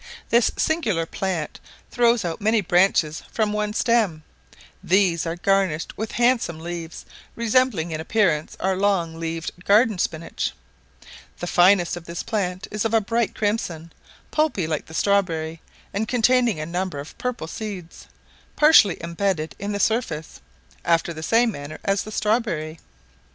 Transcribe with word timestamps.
This 0.29 0.49
singular 0.57 1.05
plant 1.05 1.59
throws 1.91 2.25
out 2.25 2.41
many 2.41 2.59
branches 2.59 3.21
from 3.31 3.53
one 3.53 3.71
stem, 3.71 4.23
these 4.83 5.27
are 5.27 5.35
garnished 5.35 5.95
with 5.95 6.13
handsome 6.13 6.57
leaves, 6.57 7.05
resembling 7.35 7.91
in 7.91 8.01
appearance 8.01 8.57
our 8.59 8.75
long 8.75 9.19
leaved 9.19 9.51
garden 9.63 9.99
spinach; 9.99 10.53
the 11.37 11.45
finest 11.45 11.95
of 11.95 12.05
this 12.05 12.23
plant 12.23 12.67
is 12.71 12.83
of 12.83 12.95
a 12.95 12.99
bright 12.99 13.35
crimson, 13.35 13.93
pulpy 14.31 14.65
like 14.65 14.87
the 14.87 14.95
strawberry, 14.95 15.61
and 15.93 16.07
containing 16.07 16.59
a 16.59 16.65
number 16.65 16.97
of 16.99 17.15
purple 17.19 17.45
seeds, 17.45 18.07
partially 18.55 18.97
embedded 19.03 19.53
in 19.59 19.71
the 19.71 19.79
surface, 19.79 20.41
after 20.83 21.13
the 21.13 21.21
same 21.21 21.51
manner 21.51 21.77
as 21.85 22.01
the 22.01 22.11
strawberry. 22.11 22.79